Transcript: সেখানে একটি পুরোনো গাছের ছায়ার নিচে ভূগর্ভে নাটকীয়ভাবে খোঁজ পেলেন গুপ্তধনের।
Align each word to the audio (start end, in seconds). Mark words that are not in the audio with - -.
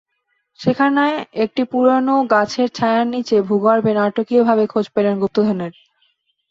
সেখানে 0.59 1.03
একটি 1.43 1.61
পুরোনো 1.71 2.15
গাছের 2.31 2.69
ছায়ার 2.77 3.05
নিচে 3.07 3.35
ভূগর্ভে 3.47 3.91
নাটকীয়ভাবে 3.99 4.63
খোঁজ 4.67 4.85
পেলেন 4.95 5.15
গুপ্তধনের। 5.21 5.73